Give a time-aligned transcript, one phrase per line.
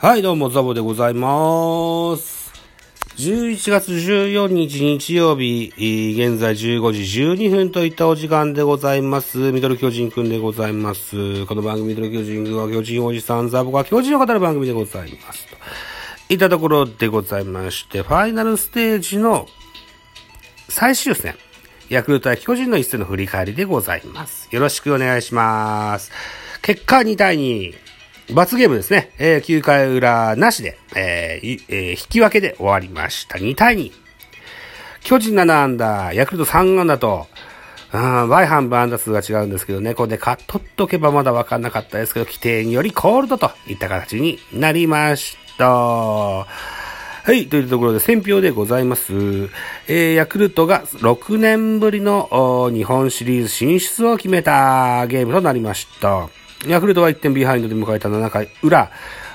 [0.00, 2.52] はい、どうも、ザボでございます。
[3.16, 5.72] 11月14日日曜日、
[6.16, 9.50] 現在15時12分といったお時間でございます。
[9.50, 11.44] ミドル巨人くんでございます。
[11.46, 15.48] この番組ミドル巨人くんは巨人おじさん、ザボが巨人を語る番組でございます。
[15.48, 15.56] と
[16.32, 19.48] いったところでございまして、ファイナルステージの
[20.68, 21.34] 最終戦、
[21.88, 24.48] ヤクルト対巨人の一戦の振り返りでございます。
[24.52, 26.12] よろしくお願いします。
[26.62, 27.87] 結果2対2。
[28.32, 29.10] 罰ゲームですね。
[29.18, 33.38] えー9回裏なしで、えーえー引き分けで終わりました。
[33.38, 33.92] 2対2。
[35.00, 37.26] 巨人7安打、ヤクルト3安打と、
[37.92, 45.66] うん、倍半分安打数が違うんですけどね、これで勝っとっとけばまだ分かんなかったですけど、規定によりコールドといった形になりました。
[45.68, 49.14] はい、というところで選票でございます。
[49.86, 56.28] えー、ヤクルトが6年ぶりの日本シリーズ進出を決めたゲームとなりました。
[56.66, 58.90] ヤクルトは1点ビハインドで迎えた7回裏、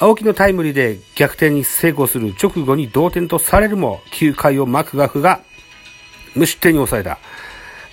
[0.00, 5.40] 青木のタイムリーで逆転に成功する直後に同点とされるも、9回をマクガフが
[6.34, 7.18] 無失点に抑えた。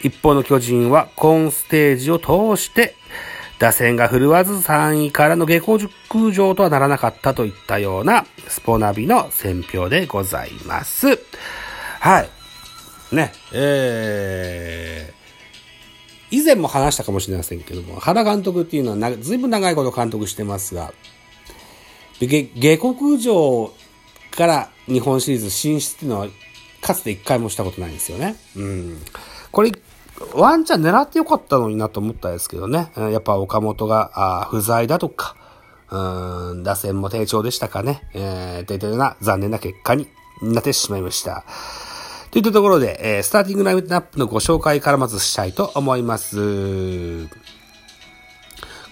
[0.02, 2.96] 一方の巨人は今ステージを通して、
[3.60, 5.78] 打線が振るわず3位からの下校
[6.10, 11.20] 空上とはならなかったといったようなスポナビの選評でございます。
[12.00, 12.30] はい。
[13.16, 15.21] ね、えー、
[16.32, 20.94] 以前も話したかもしれませんけども、原監督っていうのはずいぶん長いこと監督してますが、
[22.20, 23.74] 下下克上
[24.32, 26.28] から日本シリーズ進出っていうのは、
[26.82, 28.36] かつて一回もしたことないんですよね。
[28.56, 29.02] うん。
[29.52, 29.72] これ、
[30.34, 32.92] ワンチャン狙ってよかったのになと思ったんですけどね。
[32.96, 35.36] やっぱ岡本があ不在だとか、
[35.90, 38.08] うん、打線も低調でしたかね。
[38.14, 40.08] えー、といったような残念な結果に
[40.42, 41.44] なってしまいました。
[42.32, 47.28] といったところで、えースターティングラインナップのご紹介からまずしたいと思います。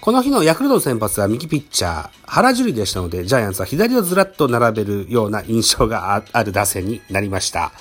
[0.00, 7.72] この日のヤクルトの先発は右ピッチャー、原樹里でしたので、ジャイアンツは左をずらっと並べるような印象がある打線になりました。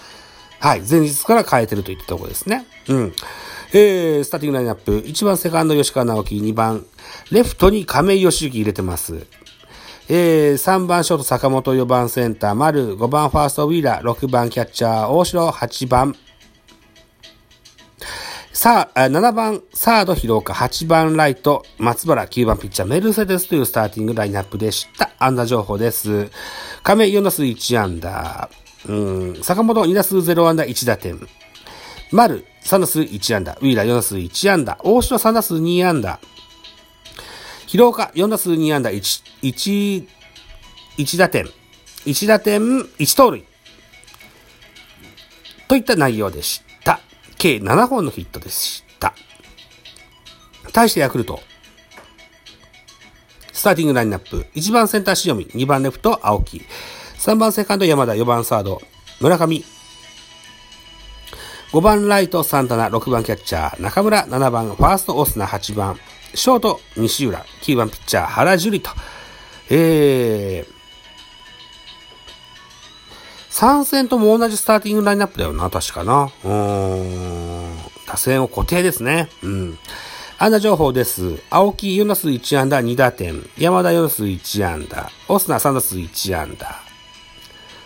[0.59, 0.81] はい。
[0.81, 2.65] 前日から変えてるといったところですね。
[2.89, 3.13] うん。
[3.71, 6.85] えー、スターティングラインナップ、1番セカンド吉川直樹、2番、
[7.31, 9.25] レフトに亀井義行入れてます。
[10.11, 16.15] えー、3番ショート坂本、4番センター丸、5番ファーストウィーラー、6番キャッチャー大城、8番
[18.51, 25.11] さあ、7番サード広岡、8番ライト松原、9番ピッチャーメルセデスというスターティングラインナップでした。
[25.19, 26.31] 安打情報です。
[26.81, 28.49] 亀4打数1安打。
[28.87, 31.19] うん、坂本2打数0安打1打点。
[32.11, 33.53] 丸3打数1安打。
[33.61, 34.77] ウィーラー4打数1安打。
[34.83, 36.19] 大城3打数2安打。
[37.69, 40.07] 広岡4打数2安打1、1、
[40.97, 41.45] 1打点。
[42.03, 43.45] 1打点、1盗塁。
[45.67, 46.99] といった内容でした。
[47.37, 49.13] 計7本のヒットでした。
[50.73, 51.41] 対してヤクルト。
[53.53, 54.47] スターティングラインナップ。
[54.55, 56.63] 1番センター塩見、2番レフト青木。
[57.19, 58.81] 3番セカンド山田、4番サード
[59.21, 59.63] 村上。
[61.71, 65.99] 5番ライトサンタナ、6番キャッチャー中村、7番ファーストオスナ、8番
[66.33, 68.95] ショート西浦、9番ピッチャー原樹里と。
[69.71, 70.79] えー、
[73.51, 76.31] 3戦とも同じスターティングラインナップだよな、確かな。
[76.43, 77.77] うーん。
[78.07, 79.29] 打線を固定ですね。
[79.43, 79.77] うん。
[80.39, 81.41] 安打情報です。
[81.49, 83.47] 青木4打数1安打2打点。
[83.57, 85.11] 山田4打数1安打。
[85.27, 86.81] オスナ3打数1安打。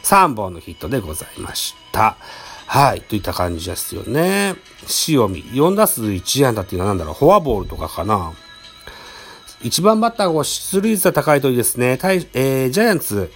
[0.04, 2.16] 3本のヒットでございました。
[2.74, 3.02] はい。
[3.02, 4.56] といった感じですよね。
[5.08, 7.14] 塩見4打数1安打っていうのは何だろう？
[7.14, 8.34] フォアボールとかかな
[9.62, 12.00] 一番バッターが出塁率が高いといいですね。
[12.00, 13.32] 対、えー、ジャイアンツ、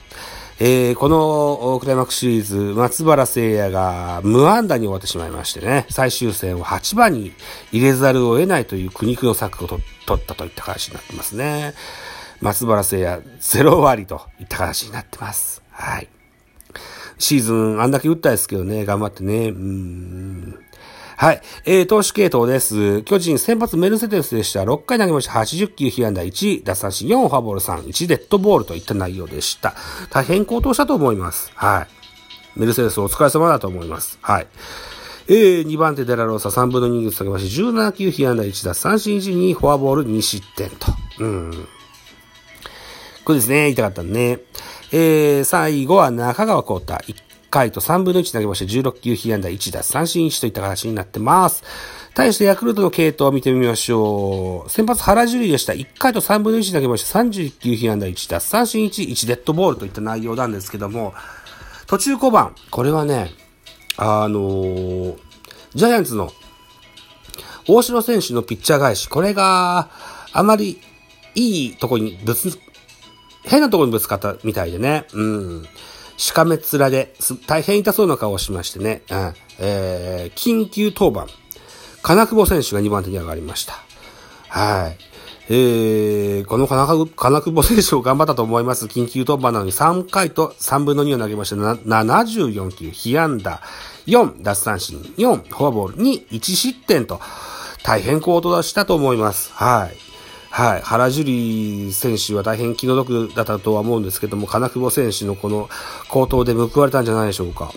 [0.60, 7.32] えー、このクライマックスシリーズ、松原聖也が無安打に終わってしまいましてね、最終戦を8番に
[7.72, 9.80] 入れざるを得ないという苦肉の策を取
[10.20, 11.76] ったといった形になってますね。
[12.42, 15.62] 松原聖也0割といった形になってます。
[15.70, 16.10] はい。
[17.18, 19.50] シーズンあんだけ打ったですけどね、頑張ってね。
[19.50, 20.60] うーん
[21.18, 21.42] はい。
[21.66, 23.02] えー、投手系統です。
[23.02, 24.64] 巨人先発メルセデスでした。
[24.64, 25.32] 6回投げました。
[25.32, 29.74] 80球、被安打1、奪三振4、フォアボール3、1デッドボールといった内容でした。
[30.12, 31.52] 大変高騰したと思います。
[31.56, 31.88] は
[32.56, 32.60] い。
[32.60, 34.20] メルセデスお疲れ様だと思います。
[34.22, 34.48] はい。
[35.28, 40.94] えー、2番手デラローサ3分の2ずつ投げまして、17球、被安打1、奪三振1、2、フォアボール2失点と。
[41.18, 41.68] うん。
[43.26, 44.40] これですね、言いたかったね。
[44.92, 46.94] えー、最後は中川幸太。
[46.94, 47.16] 1
[47.50, 51.64] 回と3分の1投げまして、16球被安打1打三振1といった形になってます。
[52.14, 54.70] 対してヤクルトの系統を見てみましょう。
[54.70, 55.74] 先発原樹里でした。
[55.74, 61.14] 1回と3分の1投げまして、31球被安打1打三振1、1デッドボールといった内容なんですけども、
[61.86, 62.56] 途中5番。
[62.72, 63.32] これはね、
[63.98, 65.16] あのー、
[65.76, 66.32] ジャイアンツの
[67.68, 69.10] 大城選手のピッチャー返し。
[69.10, 69.90] これが、
[70.32, 70.80] あまり
[71.36, 72.58] いいとこにぶつ、
[73.48, 75.06] 変なところにぶつかったみたいでね。
[75.14, 75.66] うん。
[76.18, 77.14] しかめっ面で、
[77.46, 79.04] 大変痛そうな顔をしましてね。
[79.10, 79.34] うん。
[79.60, 81.28] えー、緊急登板。
[82.02, 83.74] 金久保選手が2番手に上がりました。
[84.50, 84.98] はい。
[85.50, 88.86] えー、この金久保選手を頑張ったと思います。
[88.86, 93.62] 緊急突破なのに3回と3分の2を投げまして、74球、被安打、
[94.08, 97.22] 4、奪三振、4、フォアボール、2、1失点と、
[97.84, 99.52] 大変高騰したと思います。
[99.54, 100.07] はい。
[100.58, 100.82] はい。
[100.82, 105.70] 原樹里選手は大変気の毒だったとは思うんですけども、金久保選手のこの
[106.10, 107.72] 高騰で報われたんじゃないでしょうか。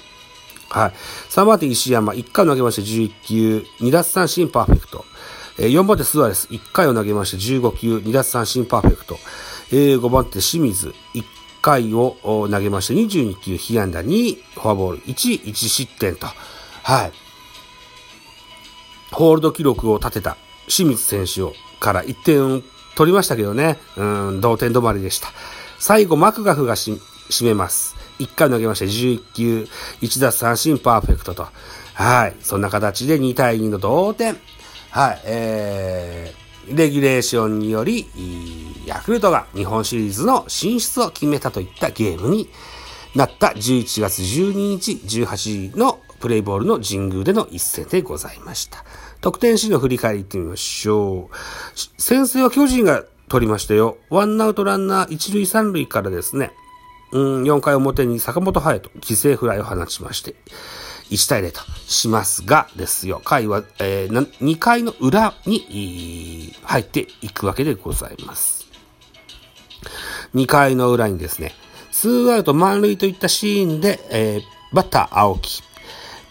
[0.71, 0.93] はい。
[1.29, 5.05] 3番手石山、1回投げまして11球、2奪三振パーフェクト。
[5.59, 9.19] 4番手スアレス、1回を投げまして15球、2奪三振パーフェクト。
[9.71, 11.25] 5番手清水、1
[11.61, 16.29] 回を投げまして22球、被安打2、フォアボール1、1失点と。
[16.83, 17.13] はい。
[19.13, 22.63] ホールド記録を立てた清水選手をから1点
[22.95, 25.29] 取りましたけどね、うん、同点止まりでした。
[25.79, 27.01] 最後、マクガフがし
[27.31, 27.97] 締めます。
[28.19, 29.69] 1回投げまして11球、
[30.03, 31.49] 1奪三振パーフェクトと。
[31.95, 32.37] はい。
[32.41, 34.37] そんな形で2対2の同点。
[34.91, 38.07] はい、えー、レギュレーションにより、
[38.87, 42.49] ヤクルトが日本シリーズの進出を決めたといったゲームに
[43.15, 48.85] なった11月12日18時のプレイボールの神宮での一戦でございました。
[49.21, 51.37] 得点シーンの振り返りいってみましょう。
[52.01, 53.99] 先制は巨人が取りましたよ。
[54.09, 56.53] ワンアウトランナー一塁三塁からですね、
[57.13, 60.35] うん、4回表に坂本隼人、犠牲フライを放ちまして、
[61.11, 68.67] 1対0としますがですよ、回は、えー、2回の裏に入っていくわけでございます。
[70.35, 71.53] 2回の裏にですね、
[71.93, 75.63] ツーアウト満塁といったシーンで、えー、バッター青木、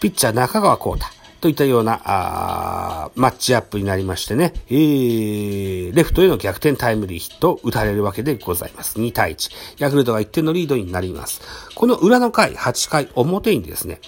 [0.00, 8.98] ピッチャー中川幸太といったようなあマッチアップになりましてね、えー、レフトへの逆転タイムリーヒットを打たれるわけでございます。
[8.98, 9.50] 2対1。
[9.78, 11.40] ヤクルトが1点のリードになります。
[11.74, 14.00] この裏の回、8回表にですね、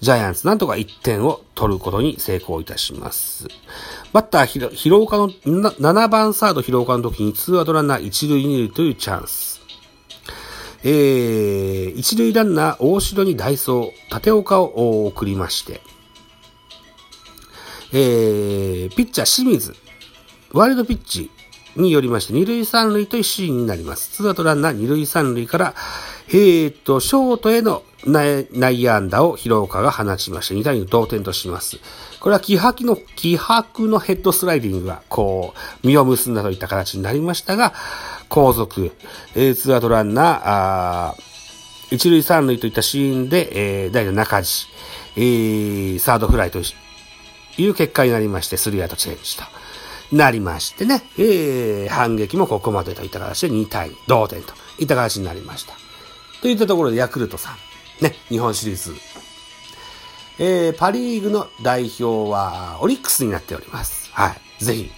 [0.00, 3.48] ジャイアンツなんとか1点を取ることに成功いたします。
[4.12, 9.60] バッターひろ、広岡の、7番サード広岡の時に2アウトランナー1塁2塁というチャンス。
[10.84, 15.80] えー、一塁ランナー大城にダイソー、立岡を送りまして、
[17.92, 19.74] えー、ピッチャー清水、
[20.52, 21.30] ワイルドピッチ
[21.76, 24.10] によりまして、二塁三塁というシーンになります。
[24.10, 25.74] ツーアウトランナー二塁三塁から、
[26.28, 31.78] えーと、ショートへの内野安打を広岡が放ちまして、2対2同点とします。
[32.20, 37.72] これは気迫の、気迫のヘッドスライディングが、こう、実を結んだといった形になりましたが、
[38.28, 38.92] 後続、
[39.34, 41.36] えー、ツーアウトランナー、あー
[41.90, 44.66] 一塁三塁といったシーンで、えー、代打中地、
[45.16, 46.60] えー、サードフライと
[47.58, 49.44] いう結果になりまして、スリーアウトチェンジと。
[50.12, 55.74] なりましてね、えー、反撃もここまでといった形で2対2、同点といった形になりました。
[56.42, 57.56] といったところでヤクルトさ
[58.00, 58.94] ん、ね、日本シリーズ。
[60.38, 64.10] えー、パリーグの代表は、オリックスになっております。
[64.12, 64.64] はい。
[64.64, 64.90] ぜひ。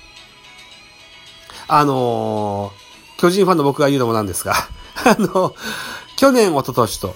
[1.69, 4.55] あのー、巨人ファンの僕が言うのもなんですが、
[5.05, 5.55] あの、
[6.17, 7.15] 去年、一昨年と、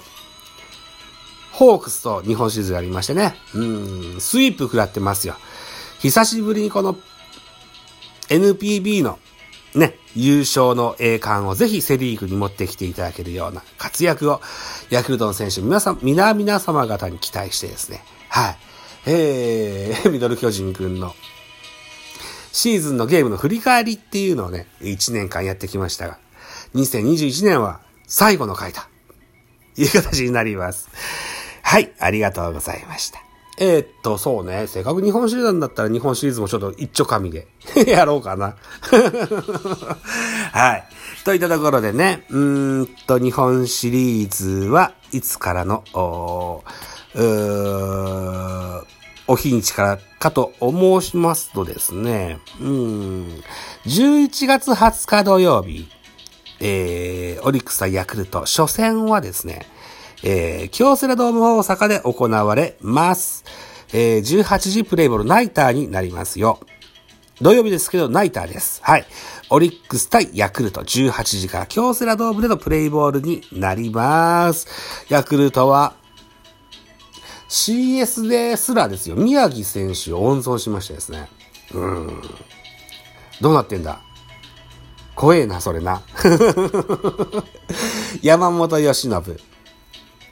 [1.63, 5.35] ホークスと日本シリーズがありましてね、うん、スイープ食らってますよ。
[5.99, 6.97] 久しぶりにこの
[8.27, 9.17] NPB の
[9.73, 14.41] ね、優勝の栄冠をぜひセリーグに持ってきていただけるような活躍を、
[14.89, 18.57] ヤクルトの選手、皆さん、皆々様方に期待してですね、はい。
[19.05, 21.15] えー、 ミドル巨人くんの
[22.51, 26.19] シーズンのゲームの振り返りっていうのをね、1年間やってきましたが、
[26.75, 28.81] 2021年は最後の回と
[29.77, 30.89] いう形になります。
[31.73, 33.19] はい、ありがとうございました。
[33.57, 34.67] えー、っと、そうね。
[34.67, 37.47] せっかく日本シリーズなんだったら日本シリーズもちょっと一丁紙で
[37.89, 38.57] やろうかな
[40.53, 40.83] はい。
[41.25, 48.83] といったところでね、うーんと、日本シリーズはいつからの、おー
[49.25, 53.43] お日にちからかと申しますとですね、うん、
[53.87, 55.89] 11月20日土曜日、
[56.59, 59.65] えー、オリックス対ヤクルト、初戦はですね、
[60.23, 63.43] えー、京セラドーム大阪で行われます。
[63.91, 66.59] えー、18時プレイボールナイターになりますよ。
[67.41, 68.81] 土曜日ですけど、ナイターです。
[68.83, 69.05] はい。
[69.49, 75.05] オリックス対ヤクルト18時から京セラドームでのプレイボールになります。
[75.09, 75.93] ヤクルトは
[77.49, 79.15] CS ですらですよ。
[79.15, 81.27] 宮城選手を温存しましてですね。
[81.73, 82.21] うん。
[83.41, 83.99] どうなってんだ？
[85.15, 86.01] 怖えな、それな。
[88.23, 89.52] 山本由伸。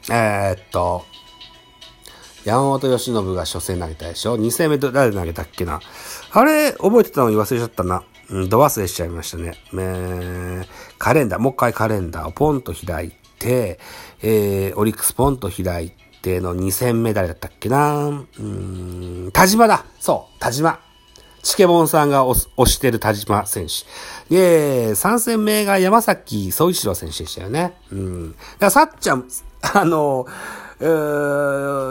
[0.10, 1.05] えー、っと、
[2.43, 5.79] 山本由伸が初戦投げたでしょ ?2 戦目誰投げたっけな？
[6.31, 8.03] あれ、覚えてたのに忘れちゃったな。
[8.29, 9.53] うん、ど忘れしちゃいましたね。
[9.74, 10.65] えー、
[10.98, 13.79] カレンダー、もう一回カレンダーをポンと開いて、
[14.22, 15.91] えー、オリックスポンと開い
[16.22, 18.08] ての2戦目誰だったっけな？
[18.08, 20.79] うん、田島だそう、田島。
[21.43, 24.33] チケボンさんが推してる田島選手。
[24.33, 27.74] で、3戦目が山崎総一郎選手でしたよね。
[27.91, 28.31] うん。
[28.31, 29.27] だからさっちゃん、
[29.74, 30.25] あの、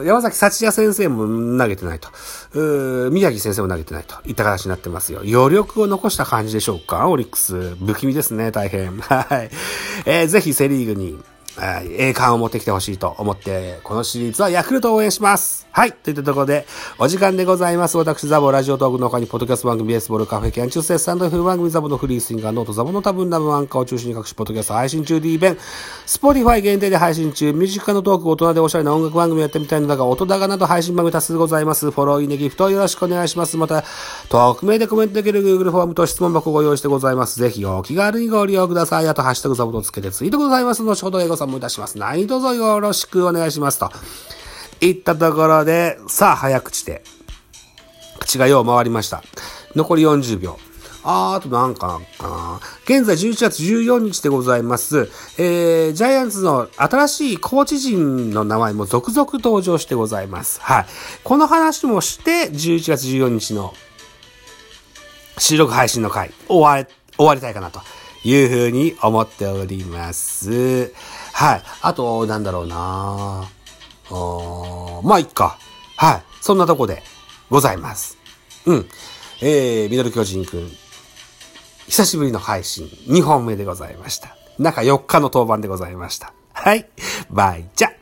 [0.04, 2.08] 山﨑福也先生も投げてないと。
[3.10, 5.20] 宮城先生も投げてないといった形になってますよ。
[5.20, 7.08] 余力を残した感じでしょうか？
[7.08, 7.76] オリックス。
[7.76, 8.96] 不気味ですね、大変。
[8.98, 9.50] はい。
[10.06, 11.16] えー、ぜひセリーグに
[11.58, 15.66] 栄冠を持ってきてほしいと思って、このシリーズはヤクルトを応援します。
[15.72, 15.92] はい。
[15.92, 16.66] といったところで、
[16.98, 17.96] お時間でございます。
[17.96, 25.56] 私、ザボラジオトークの他に、ポッドキャスト番組、ベースボールカフェ、キャンチューセスタンド F 番組、ザボのフリースインガー、ノート、ザボの多分な分アンカーを中心に各種ポッドキャスト配信中 D 弁、
[26.06, 31.90] スポティファイ限定で配信中、ミュージックのトーク、大人でおしゃれな音楽番組やってみたいのだが、音高など配信番組多数ございます。
[31.90, 33.56] フォロー、イネギフトよろしくお願いします。
[33.56, 33.84] また、
[34.28, 37.38] 匿名でコメントできる Google フォームと質問箱ご用意してございます。
[37.38, 39.08] ぜひお気軽にご利用ください。
[39.08, 40.82] あと、ハッシュタグザボとつけてツイートございます。
[40.82, 41.98] 後ほど英語さんもいたします。
[41.98, 43.90] 何卒よろしくお願いしますと。
[44.80, 47.02] いったところで、さあ早口で、
[48.18, 49.22] 口がよう回りました。
[49.74, 50.58] 残り40秒。
[51.02, 52.60] あー、あとなんかな。
[52.84, 55.08] 現在11月14日でございます。
[55.38, 60.60] えー、ジャイアンツの新しいコーチ陣の名前も続々登場してございます。
[60.60, 60.86] はい。
[61.24, 63.72] この話もして、11月14日の
[65.38, 67.80] 収録配信の回、終わり、終わりたいかなと
[68.24, 70.92] いうふうに思っております。
[71.40, 71.62] はい。
[71.80, 73.48] あと、なんだろうな
[75.02, 75.56] まあ、いっか。
[75.96, 76.22] はい。
[76.42, 77.02] そんなとこで
[77.48, 78.18] ございます。
[78.66, 78.86] うん。
[79.40, 80.70] えー、ミドル巨人くん。
[81.86, 84.36] 久しぶりの配信、2本目でございました。
[84.58, 86.34] 中4日の登板でございました。
[86.52, 86.86] はい。
[87.30, 87.92] バイじゃ